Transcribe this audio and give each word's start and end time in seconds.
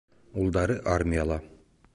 Улдары 0.43 0.79
армияла. 0.95 1.41